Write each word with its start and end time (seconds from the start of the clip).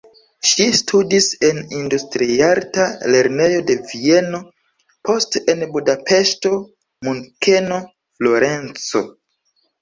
Ŝi 0.51 0.63
studis 0.75 1.25
en 1.49 1.57
industriarta 1.79 2.85
lernejo 3.15 3.59
de 3.67 3.75
Vieno, 3.91 4.39
poste 5.11 5.43
en 5.55 5.61
Budapeŝto, 5.75 6.55
Munkeno, 7.11 7.79
Florenco. 8.19 9.05